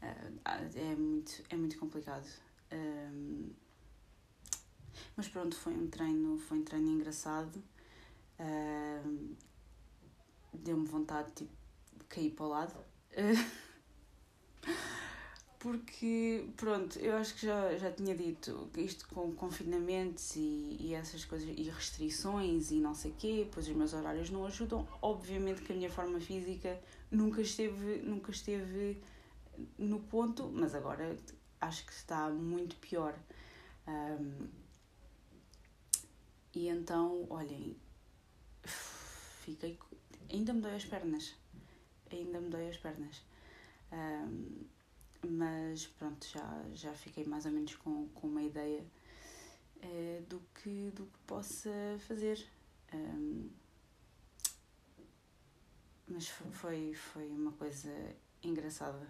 Uh, 0.01 0.41
é, 0.75 0.95
muito, 0.95 1.43
é 1.51 1.57
muito 1.57 1.79
complicado. 1.79 2.29
Um, 2.73 3.51
mas 5.17 5.29
pronto, 5.29 5.57
foi 5.57 5.75
um 5.75 5.89
treino, 5.89 6.39
foi 6.39 6.59
um 6.59 6.65
treino 6.65 6.89
engraçado. 6.89 7.62
Um, 8.39 9.35
Deu-me 10.55 10.87
vontade 10.87 11.33
tipo, 11.33 11.53
de 11.97 12.05
cair 12.05 12.31
para 12.31 12.45
o 12.45 12.49
lado. 12.49 12.75
porque, 15.62 16.45
pronto, 16.57 16.99
eu 16.99 17.16
acho 17.16 17.37
que 17.37 17.47
já, 17.47 17.78
já 17.78 17.92
tinha 17.92 18.16
dito 18.16 18.69
isto 18.76 19.07
com 19.07 19.33
confinamentos 19.33 20.35
e, 20.35 20.76
e 20.81 20.92
essas 20.92 21.25
coisas, 21.25 21.49
e 21.57 21.62
restrições 21.71 22.73
e 22.73 22.81
não 22.81 22.97
sei 22.97 23.12
o 23.12 23.14
quê, 23.14 23.49
pois 23.52 23.69
os 23.69 23.76
meus 23.76 23.95
horários 23.95 24.28
não 24.28 24.45
ajudam. 24.45 24.88
Obviamente 25.00 25.62
que 25.62 25.73
a 25.73 25.76
minha 25.76 25.88
forma 25.88 26.19
física 26.19 26.81
nunca 27.12 27.40
esteve, 27.40 28.02
nunca 28.02 28.33
esteve 28.33 29.00
no 29.78 30.00
ponto, 30.00 30.50
mas 30.52 30.75
agora 30.75 31.16
acho 31.61 31.87
que 31.87 31.92
está 31.92 32.28
muito 32.28 32.75
pior. 32.78 33.16
Um, 33.87 34.49
e 36.57 36.66
então, 36.71 37.25
olhem, 37.31 37.76
fiquei. 38.64 39.78
Ainda 40.28 40.52
me 40.52 40.61
dói 40.61 40.75
as 40.75 40.85
pernas. 40.85 41.37
Ainda 42.11 42.40
me 42.40 42.50
dói 42.50 42.69
as 42.69 42.78
pernas. 42.78 43.23
Um, 43.92 44.72
mas 45.29 45.87
pronto, 45.87 46.26
já, 46.26 46.64
já 46.75 46.93
fiquei 46.95 47.25
mais 47.25 47.47
ou 47.47 47.52
menos 47.52 47.75
com, 47.76 48.09
com 48.09 48.26
uma 48.26 48.43
ideia 48.43 48.85
uh, 49.83 50.23
do, 50.29 50.43
que, 50.55 50.91
do 50.95 51.05
que 51.07 51.19
possa 51.26 51.71
fazer. 52.07 52.45
Um, 52.93 53.49
mas 56.09 56.29
foi, 56.29 56.93
foi 56.95 57.29
uma 57.29 57.52
coisa 57.52 57.91
engraçada 58.43 59.07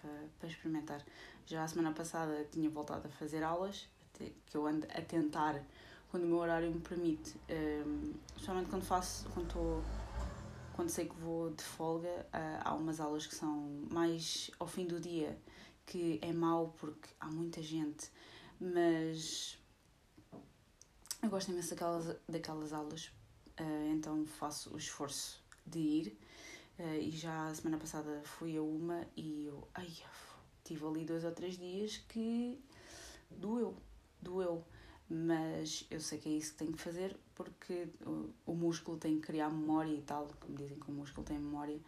para, 0.00 0.28
para 0.38 0.48
experimentar. 0.48 1.04
Já 1.46 1.64
a 1.64 1.68
semana 1.68 1.92
passada 1.92 2.46
tinha 2.50 2.70
voltado 2.70 3.06
a 3.06 3.10
fazer 3.10 3.42
aulas, 3.42 3.88
que 4.14 4.56
eu 4.56 4.66
ando 4.66 4.86
a 4.90 5.02
tentar 5.02 5.60
quando 6.10 6.24
o 6.24 6.26
meu 6.28 6.38
horário 6.38 6.70
me 6.70 6.80
permite, 6.80 7.34
um, 7.50 8.14
especialmente 8.28 8.70
quando 8.70 8.84
faço, 8.84 9.28
quando 9.30 9.48
estou 9.48 9.82
quando 10.74 10.90
sei 10.90 11.06
que 11.06 11.14
vou 11.16 11.50
de 11.50 11.62
folga, 11.62 12.26
uh, 12.34 12.60
há 12.64 12.74
umas 12.74 12.98
aulas 13.00 13.26
que 13.26 13.34
são 13.34 13.86
mais 13.90 14.50
ao 14.58 14.66
fim 14.66 14.86
do 14.86 15.00
dia, 15.00 15.38
que 15.86 16.18
é 16.20 16.32
mau 16.32 16.74
porque 16.78 17.08
há 17.20 17.26
muita 17.30 17.62
gente, 17.62 18.10
mas 18.60 19.56
eu 21.22 21.30
gosto 21.30 21.52
imenso 21.52 21.70
daquelas, 21.70 22.16
daquelas 22.28 22.72
aulas, 22.72 23.06
uh, 23.60 23.92
então 23.92 24.26
faço 24.26 24.74
o 24.74 24.76
esforço 24.76 25.42
de 25.64 25.78
ir. 25.78 26.18
Uh, 26.76 26.98
e 27.00 27.10
já 27.12 27.46
a 27.46 27.54
semana 27.54 27.78
passada 27.78 28.20
fui 28.24 28.56
a 28.56 28.62
uma 28.62 29.06
e 29.16 29.46
eu, 29.46 29.68
ai, 29.74 29.88
tive 30.64 30.84
ali 30.84 31.04
dois 31.04 31.22
ou 31.22 31.30
três 31.30 31.56
dias 31.56 31.98
que 32.08 32.60
doeu, 33.30 33.76
doeu 34.20 34.64
mas 35.08 35.86
eu 35.90 36.00
sei 36.00 36.18
que 36.18 36.28
é 36.28 36.32
isso 36.32 36.52
que 36.52 36.58
tenho 36.58 36.72
que 36.72 36.80
fazer 36.80 37.16
porque 37.34 37.88
o, 38.06 38.30
o 38.46 38.54
músculo 38.54 38.96
tem 38.96 39.20
que 39.20 39.26
criar 39.26 39.50
memória 39.50 39.92
e 39.92 40.02
tal, 40.02 40.28
como 40.40 40.56
dizem 40.56 40.78
que 40.78 40.90
o 40.90 40.94
músculo 40.94 41.26
tem 41.26 41.38
memória, 41.38 41.78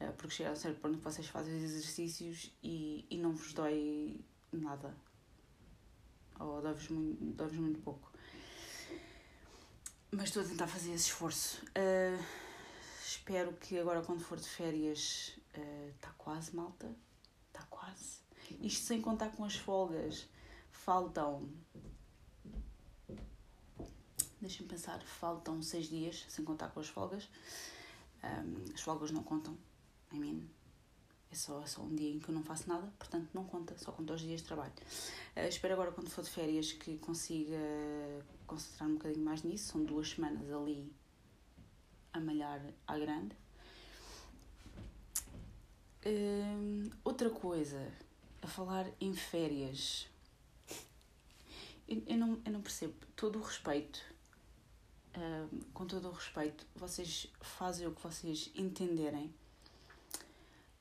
eh, 0.00 0.10
porque 0.12 0.34
chega 0.34 0.50
a 0.50 0.52
um 0.52 0.56
certo 0.56 0.80
ponto 0.80 0.98
que 0.98 1.04
vocês 1.04 1.26
fazem 1.28 1.56
os 1.56 1.62
exercícios 1.62 2.52
e, 2.62 3.06
e 3.10 3.18
não 3.18 3.32
vos 3.32 3.52
dói 3.52 4.20
nada, 4.52 4.96
ou 6.40 6.62
dói-vos 6.62 6.88
muito, 6.88 7.24
dói 7.34 7.50
muito 7.52 7.80
pouco. 7.80 8.10
Mas 10.10 10.24
estou 10.24 10.42
a 10.42 10.46
tentar 10.46 10.66
fazer 10.66 10.92
esse 10.92 11.08
esforço. 11.08 11.62
Uh, 11.66 12.24
espero 13.04 13.52
que 13.52 13.78
agora, 13.78 14.00
quando 14.00 14.20
for 14.20 14.38
de 14.38 14.48
férias, 14.48 15.38
está 15.94 16.08
uh, 16.08 16.14
quase 16.16 16.56
malta. 16.56 16.90
Está 17.48 17.62
quase. 17.68 18.20
Isto 18.62 18.86
sem 18.86 19.02
contar 19.02 19.28
com 19.32 19.44
as 19.44 19.56
folgas. 19.56 20.26
Faltam 20.70 21.50
deixem-me 24.40 24.68
pensar, 24.68 25.00
faltam 25.02 25.62
seis 25.62 25.88
dias, 25.88 26.24
sem 26.28 26.44
contar 26.44 26.68
com 26.70 26.80
as 26.80 26.88
folgas. 26.88 27.28
Um, 28.22 28.72
as 28.74 28.80
folgas 28.80 29.10
não 29.10 29.22
contam, 29.22 29.56
I 30.12 30.18
mean, 30.18 30.48
é 31.30 31.34
só, 31.34 31.62
é 31.62 31.66
só 31.66 31.82
um 31.82 31.94
dia 31.94 32.10
em 32.10 32.18
que 32.18 32.28
eu 32.28 32.34
não 32.34 32.42
faço 32.42 32.68
nada, 32.68 32.92
portanto 32.98 33.28
não 33.34 33.44
conta, 33.44 33.76
só 33.78 33.92
conta 33.92 34.14
os 34.14 34.20
dias 34.20 34.40
de 34.40 34.46
trabalho. 34.46 34.72
Uh, 35.36 35.48
espero 35.48 35.74
agora, 35.74 35.92
quando 35.92 36.10
for 36.10 36.24
de 36.24 36.30
férias, 36.30 36.72
que 36.72 36.98
consiga 36.98 37.58
concentrar 38.46 38.88
um 38.88 38.94
bocadinho 38.94 39.24
mais 39.24 39.42
nisso. 39.42 39.72
São 39.72 39.84
duas 39.84 40.10
semanas 40.10 40.50
ali 40.50 40.92
a 42.12 42.20
malhar 42.20 42.60
à 42.86 42.98
grande. 42.98 43.36
Outra 47.04 47.28
coisa, 47.28 47.92
a 48.40 48.46
falar 48.46 48.86
em 49.00 49.14
férias. 49.14 50.08
Eu, 51.86 52.16
não, 52.16 52.40
eu 52.44 52.52
não 52.52 52.62
percebo 52.62 52.94
todo 53.16 53.38
o 53.38 53.42
respeito 53.42 54.00
com 55.72 55.86
todo 55.86 56.08
o 56.08 56.12
respeito, 56.12 56.66
vocês 56.74 57.26
fazem 57.40 57.86
o 57.86 57.94
que 57.94 58.02
vocês 58.02 58.50
entenderem. 58.54 59.32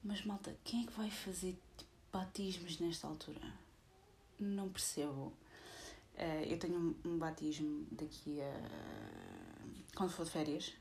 Mas 0.04 0.24
malta, 0.24 0.56
quem 0.64 0.84
é 0.84 0.88
que 0.88 0.94
vai 0.94 1.10
fazer 1.10 1.58
tipo, 1.78 1.92
batismos 2.12 2.80
nesta 2.80 3.08
altura? 3.08 3.42
Não 4.40 4.70
percebo. 4.70 5.34
Uh, 6.16 6.44
eu 6.48 6.58
tenho 6.58 6.96
um, 7.06 7.18
batismo 7.18 7.86
daqui 7.92 8.42
a. 8.42 8.54
Quando 9.96 10.12
for 10.12 10.26
de 10.26 10.32
férias, 10.32 10.74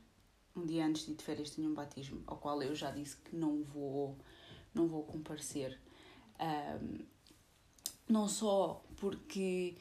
um 0.55 0.65
dia 0.65 0.85
antes 0.85 1.05
de 1.05 1.11
ir 1.11 1.15
de 1.15 1.23
férias, 1.23 1.49
tenho 1.51 1.69
um 1.69 1.73
batismo 1.73 2.23
ao 2.25 2.37
qual 2.37 2.61
eu 2.61 2.73
já 2.73 2.91
disse 2.91 3.17
que 3.17 3.35
não 3.35 3.63
vou, 3.63 4.17
não 4.73 4.87
vou 4.87 5.03
comparecer. 5.03 5.79
não 8.07 8.27
só 8.27 8.83
porque 8.95 9.75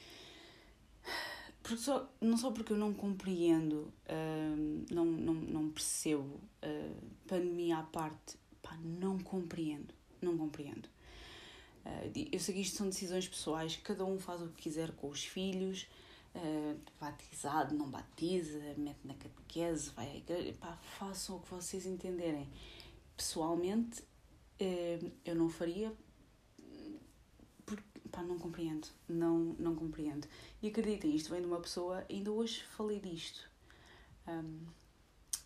só, 1.77 2.09
não 2.21 2.37
só 2.37 2.51
porque 2.51 2.73
eu 2.73 2.77
não 2.77 2.93
compreendo, 2.93 3.93
uh, 4.07 4.95
não, 4.95 5.05
não, 5.05 5.35
não 5.35 5.71
percebo, 5.71 6.41
uh, 6.63 6.97
pandemia 7.27 7.79
à 7.79 7.83
parte, 7.83 8.37
pá, 8.63 8.77
não 8.83 9.19
compreendo, 9.19 9.93
não 10.21 10.37
compreendo. 10.37 10.89
Uh, 11.85 12.29
eu 12.33 12.39
sei 12.39 12.55
que 12.55 12.61
isto 12.61 12.77
são 12.77 12.89
decisões 12.89 13.27
pessoais, 13.27 13.77
cada 13.77 14.05
um 14.05 14.19
faz 14.19 14.43
o 14.43 14.49
que 14.49 14.63
quiser 14.63 14.93
com 14.93 15.09
os 15.09 15.25
filhos, 15.25 15.87
uh, 16.35 16.79
batizado, 17.01 17.75
não 17.75 17.89
batiza, 17.89 18.59
mete 18.77 19.01
na 19.05 19.15
catequese, 19.15 19.91
vai 19.91 20.09
à 20.11 20.17
igreja, 20.17 20.55
pá, 20.61 20.77
façam 20.99 21.37
o 21.37 21.41
que 21.41 21.51
vocês 21.51 21.87
entenderem. 21.87 22.49
Pessoalmente, 23.17 24.03
uh, 24.03 25.13
eu 25.25 25.35
não 25.35 25.49
faria 25.49 25.93
não 28.27 28.39
compreendo, 28.39 28.89
não, 29.09 29.57
não 29.59 29.75
compreendo. 29.75 30.27
E 30.63 30.69
acreditem, 30.69 31.15
isto 31.15 31.31
vem 31.31 31.41
de 31.41 31.47
uma 31.47 31.61
pessoa, 31.61 32.05
ainda 32.11 32.31
hoje 32.31 32.63
falei 32.77 33.01
disto. 33.01 33.49
Um, 34.27 34.61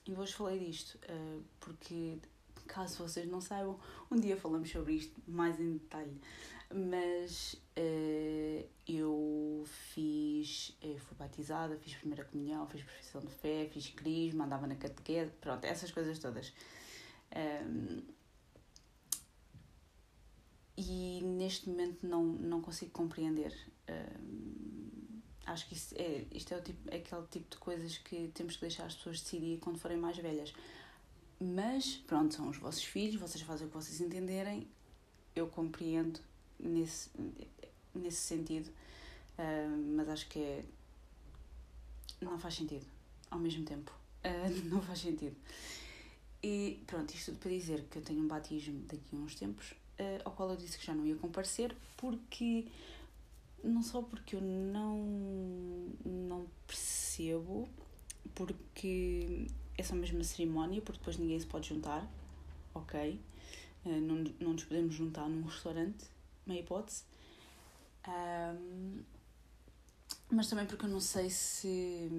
ainda 0.06 0.20
hoje 0.20 0.32
falei 0.34 0.58
disto, 0.58 0.98
uh, 1.08 1.42
porque 1.58 2.18
caso 2.66 2.98
vocês 2.98 3.28
não 3.28 3.40
saibam, 3.40 3.78
um 4.10 4.16
dia 4.16 4.36
falamos 4.36 4.70
sobre 4.70 4.94
isto 4.94 5.20
mais 5.26 5.58
em 5.60 5.72
detalhe. 5.74 6.20
Mas 6.72 7.54
uh, 7.76 8.68
eu 8.86 9.64
fiz, 9.66 10.76
eu 10.80 10.96
fui 10.98 11.16
batizada, 11.16 11.76
fiz 11.76 11.94
primeira 11.94 12.24
comunhão, 12.24 12.66
fiz 12.68 12.82
profissão 12.82 13.20
de 13.20 13.32
fé, 13.34 13.68
fiz 13.72 13.88
crisma, 13.90 14.44
andava 14.44 14.66
na 14.66 14.76
catequese, 14.76 15.32
pronto, 15.40 15.64
essas 15.64 15.90
coisas 15.90 16.18
todas. 16.18 16.52
Um, 17.34 18.02
e 20.80 21.22
neste 21.22 21.68
momento 21.68 22.06
não, 22.06 22.24
não 22.24 22.60
consigo 22.62 22.90
compreender. 22.90 23.54
Acho 25.44 25.68
que 25.68 25.74
isso 25.74 25.94
é, 25.98 26.24
isto 26.32 26.54
é, 26.54 26.56
o 26.56 26.62
tipo, 26.62 26.90
é 26.90 26.96
aquele 26.96 27.26
tipo 27.26 27.50
de 27.50 27.56
coisas 27.56 27.98
que 27.98 28.30
temos 28.32 28.54
que 28.54 28.62
deixar 28.62 28.84
as 28.84 28.94
pessoas 28.94 29.20
decidir 29.20 29.58
quando 29.58 29.78
forem 29.78 29.98
mais 29.98 30.16
velhas. 30.16 30.54
Mas, 31.40 31.96
pronto, 32.06 32.34
são 32.34 32.48
os 32.48 32.56
vossos 32.56 32.84
filhos, 32.84 33.20
vocês 33.20 33.42
fazem 33.42 33.66
o 33.66 33.70
que 33.70 33.76
vocês 33.76 34.00
entenderem, 34.00 34.66
eu 35.34 35.48
compreendo 35.48 36.20
nesse, 36.58 37.10
nesse 37.94 38.18
sentido, 38.18 38.70
mas 39.96 40.08
acho 40.08 40.28
que 40.28 40.38
é. 40.38 40.64
não 42.20 42.38
faz 42.38 42.54
sentido 42.54 42.86
ao 43.30 43.38
mesmo 43.38 43.64
tempo. 43.64 43.92
Uh, 44.24 44.68
não 44.68 44.80
faz 44.82 45.00
sentido. 45.00 45.36
E 46.42 46.82
pronto, 46.86 47.12
isto 47.12 47.32
tudo 47.32 47.40
para 47.40 47.50
dizer 47.50 47.84
que 47.90 47.98
eu 47.98 48.02
tenho 48.02 48.22
um 48.22 48.28
batismo 48.28 48.80
daqui 48.86 49.14
a 49.14 49.16
uns 49.16 49.34
tempos 49.34 49.74
ao 50.24 50.32
qual 50.32 50.50
eu 50.50 50.56
disse 50.56 50.78
que 50.78 50.86
já 50.86 50.94
não 50.94 51.06
ia 51.06 51.16
comparecer, 51.16 51.74
porque 51.96 52.66
não 53.62 53.82
só 53.82 54.02
porque 54.02 54.36
eu 54.36 54.40
não, 54.40 54.98
não 56.04 56.46
percebo, 56.66 57.68
porque 58.34 59.46
é 59.76 59.82
só 59.82 59.94
mesmo 59.94 60.18
uma 60.18 60.24
cerimónia, 60.24 60.80
porque 60.80 60.98
depois 60.98 61.16
ninguém 61.16 61.38
se 61.38 61.46
pode 61.46 61.68
juntar, 61.68 62.08
ok? 62.74 63.20
Uh, 63.84 64.00
não, 64.00 64.24
não 64.40 64.52
nos 64.52 64.64
podemos 64.64 64.94
juntar 64.94 65.28
num 65.28 65.42
restaurante, 65.42 66.04
uma 66.46 66.56
hipótese. 66.56 67.04
Um, 68.08 69.02
mas 70.30 70.48
também 70.48 70.66
porque 70.66 70.84
eu 70.84 70.88
não 70.88 71.00
sei 71.00 71.28
se, 71.28 72.10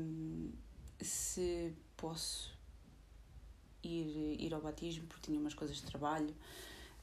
se 0.99 1.73
posso 1.97 2.51
ir, 3.83 4.37
ir 4.39 4.53
ao 4.53 4.61
batismo, 4.61 5.07
porque 5.07 5.27
tinha 5.27 5.39
umas 5.39 5.53
coisas 5.53 5.77
de 5.77 5.83
trabalho 5.83 6.33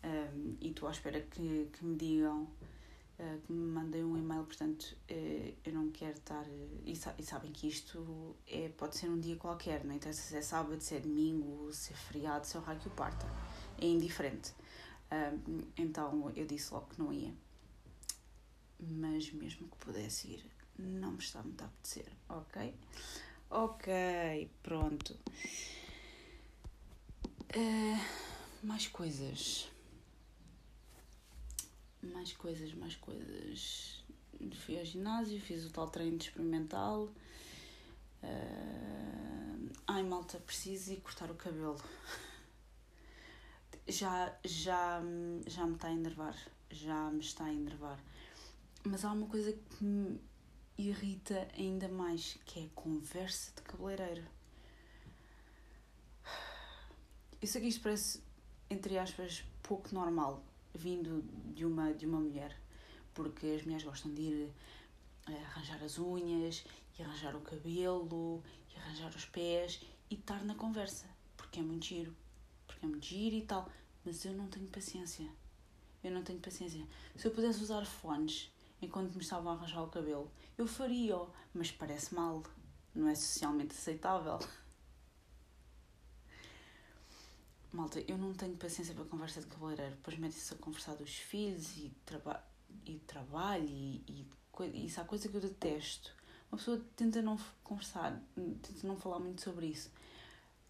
um, 0.05 0.57
e 0.61 0.71
estou 0.71 0.89
à 0.89 0.93
espera 0.93 1.21
que, 1.21 1.69
que 1.73 1.85
me 1.85 1.97
digam, 1.97 2.43
uh, 2.43 3.41
que 3.45 3.53
me 3.53 3.73
mandem 3.73 4.05
um 4.05 4.17
e-mail, 4.17 4.45
portanto 4.45 4.97
uh, 5.11 5.55
eu 5.65 5.73
não 5.73 5.91
quero 5.91 6.17
estar. 6.19 6.45
E, 6.85 6.95
sa 6.97 7.15
e, 7.19 7.23
sabem 7.23 7.53
que 7.53 7.67
isto 7.69 8.37
é, 8.47 8.69
pode 8.71 8.97
ser 8.97 9.09
um 9.09 9.19
dia 9.19 9.37
qualquer, 9.37 9.85
não 9.85 9.95
interessa 9.95 10.23
se 10.23 10.37
é 10.37 10.43
sábado, 10.43 10.81
se 10.81 10.95
é 10.95 11.01
domingo, 11.01 11.73
se 11.73 11.93
é 11.93 11.97
feriado, 11.97 12.47
se 12.47 12.57
é 12.57 12.61
o 12.61 12.63
raio 12.63 12.79
que 12.81 12.89
o 12.89 12.93
parta, 12.93 13.27
é 13.81 13.87
indiferente. 13.87 14.53
Um, 15.11 15.63
então 15.77 16.31
eu 16.37 16.47
disse 16.47 16.73
logo 16.73 16.87
que 16.89 16.99
não 16.99 17.13
ia. 17.13 17.35
Mas 18.79 19.33
mesmo 19.33 19.67
que 19.69 19.77
pudesse 19.79 20.29
ir, 20.29 20.47
não 20.79 21.13
me 21.13 21.19
está 21.19 21.43
muito 21.43 21.63
a 21.63 21.67
apetecer, 21.67 22.07
ok? 22.29 22.75
Ok, 23.51 24.51
pronto. 24.63 25.19
Uh, 27.57 27.99
mais 28.63 28.87
coisas. 28.87 29.69
Mais 32.03 32.33
coisas, 32.33 32.73
mais 32.75 32.97
coisas. 32.97 34.05
Fui 34.65 34.79
ao 34.79 34.85
ginásio, 34.85 35.41
fiz 35.41 35.65
o 35.67 35.71
tal 35.71 35.89
treino 35.89 36.17
experimental. 36.17 37.11
Uh, 38.23 39.71
ai, 39.87 40.03
malta, 40.03 40.39
preciso 40.39 40.93
ir 40.93 41.01
cortar 41.01 41.31
o 41.31 41.35
cabelo. 41.35 41.81
Já, 43.87 44.37
já, 44.45 45.01
já 45.47 45.67
me 45.67 45.75
está 45.75 45.89
a 45.89 45.93
enervar. 45.93 46.37
Já 46.71 47.11
me 47.11 47.21
está 47.21 47.45
a 47.45 47.53
enervar. 47.53 47.99
Mas 48.85 49.05
há 49.05 49.13
uma 49.13 49.27
coisa 49.27 49.53
que 49.53 49.85
me 49.85 50.21
irrita 50.77 51.49
ainda 51.57 51.89
mais, 51.89 52.39
que 52.45 52.61
é 52.61 52.65
a 52.65 52.69
conversa 52.75 53.53
de 53.57 53.63
cabeleireiro. 53.63 54.25
Que 57.41 57.47
isto 57.47 57.83
parece, 57.83 58.23
entre 58.71 58.99
aspas, 58.99 59.45
pouco 59.63 59.95
normal, 59.95 60.43
vindo 60.79 61.23
de 61.55 61.65
uma, 61.65 61.93
de 61.93 62.07
uma 62.07 62.21
mulher, 62.21 62.57
porque 63.13 63.47
as 63.47 63.63
mulheres 63.63 63.85
gostam 63.85 64.15
de 64.15 64.23
ir 64.23 64.53
eh, 65.27 65.45
arranjar 65.45 65.83
as 65.83 65.99
unhas, 65.99 66.65
e 66.99 67.03
arranjar 67.03 67.37
o 67.37 67.41
cabelo, 67.41 68.43
e 68.73 68.79
arranjar 68.79 69.11
os 69.15 69.25
pés, 69.25 69.81
e 70.11 70.15
estar 70.15 70.45
na 70.45 70.55
conversa, 70.55 71.07
porque 71.37 71.61
é 71.61 71.63
muito 71.63 71.87
giro, 71.87 72.17
porque 72.67 72.87
é 72.87 72.89
muito 72.89 73.07
giro 73.07 73.37
e 73.37 73.43
tal, 73.43 73.71
mas 74.05 74.25
eu 74.25 74.33
não 74.33 74.49
tenho 74.49 74.67
paciência. 74.69 75.29
Eu 76.03 76.13
não 76.13 76.23
tenho 76.23 76.39
paciência. 76.39 76.87
Se 77.17 77.27
eu 77.27 77.33
pudesse 77.33 77.63
usar 77.63 77.85
fones 77.85 78.51
enquanto 78.81 79.15
me 79.15 79.21
estavam 79.21 79.51
a 79.51 79.55
arranjar 79.57 79.83
o 79.83 79.89
cabelo, 79.89 80.31
eu 80.57 80.67
faria, 80.67 81.17
mas 81.53 81.73
parece 81.73 82.15
mal, 82.15 82.43
não 82.95 83.09
é 83.09 83.15
socialmente 83.15 83.75
aceitável. 83.75 84.39
Malta, 87.73 88.03
eu 88.09 88.17
não 88.17 88.33
tenho 88.33 88.57
paciência 88.57 88.95
para 88.95 89.05
conversa 89.05 89.41
de 89.41 89.47
cabeleireiro. 89.47 89.97
Depois 89.97 90.19
metem-se 90.19 90.55
a 90.55 90.57
conversar 90.57 90.95
dos 90.95 91.15
filhos 91.15 91.77
e, 91.77 91.93
traba 92.05 92.43
e 92.87 92.99
trabalho 93.01 93.69
e, 93.69 94.03
e 94.09 94.87
isso 94.87 95.01
há 95.01 95.05
coisa 95.05 95.29
que 95.29 95.37
eu 95.37 95.41
detesto. 95.41 96.15
Uma 96.51 96.59
pessoa 96.59 96.83
tenta 96.97 97.21
não 97.21 97.39
conversar, 97.63 98.23
tenta 98.35 98.87
não 98.87 98.97
falar 98.97 99.19
muito 99.19 99.43
sobre 99.43 99.67
isso, 99.67 99.91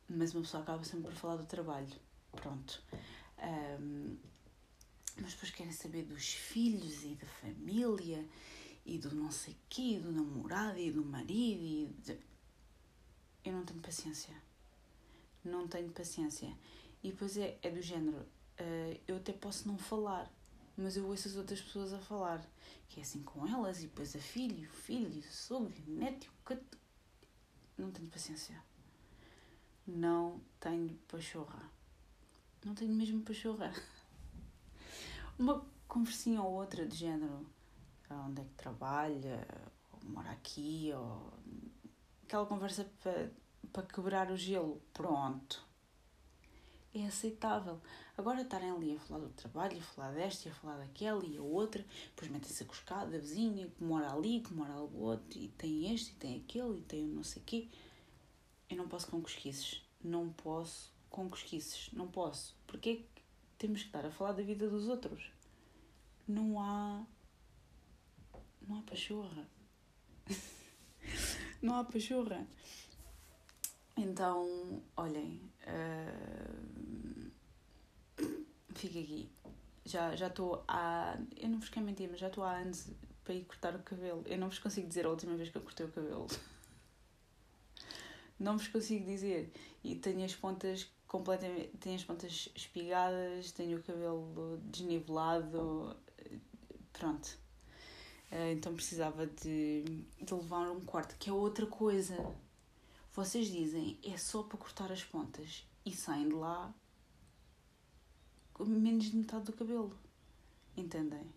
mas 0.08 0.34
uma 0.34 0.42
pessoa 0.42 0.62
acaba 0.62 0.82
sempre 0.84 1.10
por 1.10 1.14
falar 1.14 1.36
do 1.36 1.46
trabalho. 1.46 1.94
Pronto. 2.32 2.82
Um, 3.38 4.16
mas 5.20 5.32
depois 5.32 5.50
querem 5.52 5.72
saber 5.72 6.04
dos 6.04 6.32
filhos 6.34 7.04
e 7.04 7.14
da 7.14 7.26
família 7.26 8.26
e 8.84 8.98
do 8.98 9.14
não 9.14 9.30
sei 9.30 9.56
quê, 9.68 10.00
do 10.00 10.10
namorado 10.10 10.78
e 10.78 10.90
do 10.90 11.04
marido 11.04 11.62
e 11.62 11.86
de... 12.02 12.18
eu 13.44 13.52
não 13.52 13.64
tenho 13.64 13.80
paciência. 13.80 14.34
Não 15.44 15.68
tenho 15.68 15.90
paciência. 15.90 16.52
E 17.02 17.10
depois 17.10 17.36
é, 17.36 17.58
é 17.62 17.70
do 17.70 17.80
género, 17.80 18.18
uh, 18.18 19.00
eu 19.06 19.16
até 19.16 19.32
posso 19.32 19.68
não 19.68 19.78
falar, 19.78 20.30
mas 20.76 20.96
eu 20.96 21.06
ouço 21.06 21.28
as 21.28 21.36
outras 21.36 21.60
pessoas 21.60 21.92
a 21.92 21.98
falar. 21.98 22.44
Que 22.88 23.00
é 23.00 23.02
assim 23.02 23.22
com 23.22 23.46
elas, 23.46 23.80
e 23.80 23.86
depois 23.86 24.16
a 24.16 24.18
filho, 24.18 24.66
o 24.68 24.72
filho, 24.72 25.20
o 25.20 25.22
sogro, 25.22 25.74
neto, 25.86 26.32
cato. 26.44 26.78
Não 27.76 27.90
tenho 27.90 28.08
paciência. 28.08 28.60
Não 29.86 30.40
tenho 30.58 30.98
pachorra. 31.06 31.70
Não 32.64 32.74
tenho 32.74 32.92
mesmo 32.92 33.22
pachorra. 33.22 33.72
Uma 35.38 35.64
conversinha 35.86 36.42
ou 36.42 36.54
outra 36.54 36.84
de 36.86 36.96
género, 36.96 37.46
onde 38.10 38.40
é 38.40 38.44
que 38.44 38.54
trabalha, 38.54 39.46
ou 39.92 40.10
mora 40.10 40.30
aqui, 40.30 40.90
ou 40.92 41.32
aquela 42.24 42.46
conversa 42.46 42.90
para, 43.02 43.30
para 43.72 43.86
quebrar 43.86 44.30
o 44.32 44.36
gelo. 44.36 44.82
Pronto 44.92 45.67
é 46.94 47.06
aceitável. 47.06 47.80
Agora 48.16 48.42
estarem 48.42 48.70
ali 48.70 48.96
a 48.96 49.00
falar 49.00 49.20
do 49.20 49.30
trabalho, 49.30 49.78
a 49.78 49.82
falar 49.82 50.12
desta, 50.12 50.48
a 50.48 50.54
falar 50.54 50.78
daquela 50.78 51.24
e 51.24 51.36
a 51.36 51.42
outra, 51.42 51.84
depois 52.10 52.30
metem-se 52.30 52.62
a 52.62 52.66
cuscar 52.66 53.06
da 53.06 53.18
vizinha 53.18 53.68
que 53.68 53.84
mora 53.84 54.12
ali, 54.12 54.40
que 54.40 54.52
mora 54.52 54.72
ali 54.74 54.88
outro, 54.94 55.38
e 55.38 55.48
tem 55.48 55.92
este, 55.92 56.10
e 56.10 56.14
tem 56.14 56.36
aquele, 56.36 56.78
e 56.78 56.82
tem 56.82 57.04
não 57.04 57.22
sei 57.22 57.42
o 57.42 57.44
quê. 57.44 57.68
Eu 58.68 58.76
não 58.76 58.88
posso 58.88 59.06
com 59.08 59.20
cosquices. 59.20 59.82
Não 60.02 60.32
posso 60.32 60.92
com 61.08 61.28
cosquices. 61.28 61.90
Não 61.92 62.08
posso. 62.08 62.56
Porque 62.66 62.90
é 62.90 62.96
que 62.96 63.06
temos 63.56 63.80
que 63.80 63.88
estar 63.88 64.04
a 64.04 64.10
falar 64.10 64.32
da 64.32 64.42
vida 64.42 64.68
dos 64.68 64.88
outros? 64.88 65.30
Não 66.26 66.60
há. 66.60 67.06
Não 68.66 68.78
há 68.78 68.82
pachorra. 68.82 69.48
não 71.62 71.76
há 71.76 71.84
pachorra. 71.84 72.46
Então, 73.98 74.80
olhem, 74.96 75.40
uh, 75.66 77.30
fica 78.72 79.00
aqui. 79.00 79.28
Já 79.84 80.14
estou 80.14 80.62
há. 80.68 81.18
Eu 81.36 81.48
não 81.48 81.58
vos 81.58 81.68
quero 81.68 81.84
mentir, 81.84 82.08
mas 82.08 82.20
já 82.20 82.28
estou 82.28 82.44
há 82.44 82.58
anos 82.58 82.88
para 83.24 83.34
ir 83.34 83.44
cortar 83.44 83.74
o 83.74 83.82
cabelo. 83.82 84.22
Eu 84.26 84.38
não 84.38 84.48
vos 84.48 84.60
consigo 84.60 84.86
dizer 84.86 85.04
a 85.04 85.10
última 85.10 85.34
vez 85.34 85.50
que 85.50 85.58
eu 85.58 85.62
cortei 85.62 85.84
o 85.84 85.90
cabelo. 85.90 86.28
Não 88.38 88.56
vos 88.56 88.68
consigo 88.68 89.04
dizer. 89.04 89.52
E 89.82 89.96
tenho 89.96 90.24
as 90.24 90.32
pontas 90.32 90.88
completamente. 91.08 91.76
Tenho 91.78 91.96
as 91.96 92.04
pontas 92.04 92.48
espigadas, 92.54 93.50
tenho 93.50 93.78
o 93.78 93.82
cabelo 93.82 94.60
desnivelado. 94.62 95.96
Pronto. 96.92 97.36
Uh, 98.30 98.52
então 98.52 98.72
precisava 98.74 99.26
de, 99.26 99.82
de 100.22 100.34
levar 100.34 100.70
um 100.70 100.80
corte, 100.82 101.16
que 101.16 101.28
é 101.28 101.32
outra 101.32 101.66
coisa 101.66 102.14
vocês 103.18 103.48
dizem 103.48 103.98
é 104.04 104.16
só 104.16 104.44
para 104.44 104.56
cortar 104.56 104.92
as 104.92 105.02
pontas 105.02 105.66
e 105.84 105.92
saem 105.92 106.28
de 106.28 106.36
lá 106.36 106.72
com 108.54 108.64
menos 108.64 109.06
de 109.06 109.16
metade 109.16 109.46
do 109.46 109.52
cabelo. 109.52 109.98
Entendem? 110.76 111.28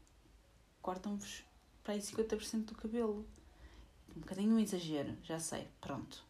Cortam-vos 0.79 1.43
para 1.83 1.95
aí 1.95 1.99
50% 1.99 2.65
do 2.65 2.75
cabelo. 2.75 3.27
Um 4.15 4.19
bocadinho 4.19 4.53
um 4.53 4.59
exagero, 4.59 5.17
já 5.23 5.39
sei, 5.39 5.67
pronto. 5.81 6.23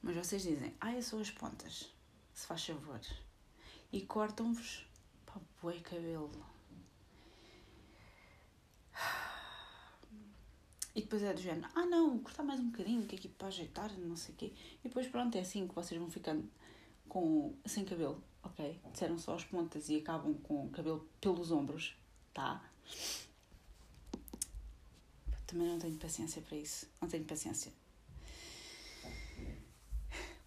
Mas 0.00 0.16
vocês 0.16 0.40
dizem, 0.44 0.74
ah, 0.80 0.94
é 0.96 1.02
só 1.02 1.20
as 1.20 1.30
pontas, 1.30 1.92
se 2.32 2.46
faz 2.46 2.64
favor. 2.64 3.02
E 3.92 4.00
cortam-vos 4.00 4.86
para 5.26 5.42
bué 5.60 5.78
cabelo. 5.80 6.51
E 10.94 11.00
depois 11.00 11.22
é 11.22 11.32
do 11.32 11.40
género, 11.40 11.66
ah 11.74 11.86
não, 11.86 12.18
cortar 12.18 12.42
mais 12.42 12.60
um 12.60 12.70
bocadinho, 12.70 13.06
que 13.06 13.16
é 13.16 13.18
aqui 13.18 13.28
para 13.28 13.48
ajeitar, 13.48 13.90
não 13.98 14.16
sei 14.16 14.34
o 14.34 14.36
quê. 14.36 14.52
E 14.84 14.88
depois 14.88 15.06
pronto, 15.06 15.36
é 15.36 15.40
assim 15.40 15.66
que 15.66 15.74
vocês 15.74 15.98
vão 15.98 16.10
ficando 16.10 16.46
com, 17.08 17.54
sem 17.64 17.84
cabelo, 17.84 18.22
ok? 18.42 18.78
Disseram 18.92 19.18
só 19.18 19.34
as 19.34 19.44
pontas 19.44 19.88
e 19.88 19.96
acabam 19.96 20.34
com 20.34 20.66
o 20.66 20.70
cabelo 20.70 21.08
pelos 21.18 21.50
ombros, 21.50 21.96
tá? 22.34 22.62
Também 25.46 25.66
não 25.66 25.78
tenho 25.78 25.96
paciência 25.96 26.42
para 26.42 26.58
isso, 26.58 26.86
não 27.00 27.08
tenho 27.08 27.24
paciência. 27.24 27.72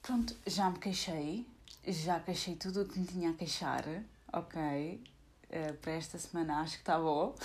Pronto, 0.04 0.36
já 0.46 0.70
me 0.70 0.78
queixei, 0.78 1.44
já 1.88 2.20
queixei 2.20 2.56
tudo 2.56 2.84
o 2.84 2.88
que 2.88 3.00
me 3.00 3.08
tinha 3.08 3.32
a 3.32 3.34
queixar, 3.34 3.84
ok? 4.32 5.02
Uh, 5.46 5.78
para 5.78 5.94
esta 5.94 6.20
semana 6.20 6.62
acho 6.62 6.74
que 6.74 6.82
está 6.82 7.00
bom 7.00 7.36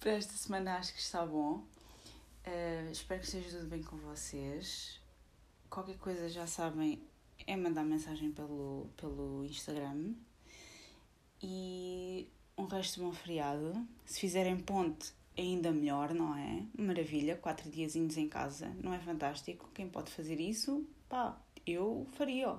para 0.00 0.12
esta 0.12 0.32
semana 0.32 0.78
acho 0.78 0.94
que 0.94 0.98
está 1.00 1.24
bom. 1.24 1.62
Uh, 2.46 2.90
espero 2.90 3.20
que 3.20 3.26
esteja 3.26 3.58
tudo 3.58 3.68
bem 3.68 3.82
com 3.82 3.98
vocês. 3.98 4.98
Qualquer 5.68 5.98
coisa 5.98 6.28
já 6.28 6.46
sabem, 6.46 7.00
é 7.46 7.54
mandar 7.54 7.84
mensagem 7.84 8.32
pelo, 8.32 8.88
pelo 8.96 9.44
Instagram. 9.44 10.14
E 11.42 12.26
um 12.56 12.64
resto 12.64 12.94
de 12.94 13.00
bom 13.02 13.12
feriado. 13.12 13.86
Se 14.06 14.18
fizerem 14.18 14.58
ponte, 14.58 15.12
ainda 15.36 15.70
melhor, 15.70 16.14
não 16.14 16.34
é? 16.34 16.64
Maravilha, 16.76 17.36
quatro 17.36 17.70
diazinhos 17.70 18.16
em 18.16 18.28
casa, 18.28 18.74
não 18.82 18.94
é 18.94 18.98
fantástico? 18.98 19.70
Quem 19.74 19.88
pode 19.88 20.10
fazer 20.10 20.40
isso? 20.40 20.86
Pá, 21.10 21.38
eu 21.66 22.06
faria, 22.12 22.56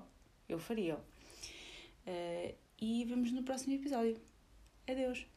eu 0.47 0.60
faria. 0.60 0.95
Uh, 2.06 2.56
e 2.80 3.04
vemos 3.06 3.32
no 3.32 3.41
próximo 3.41 3.73
episódio. 3.73 4.21
Adeus! 4.88 5.30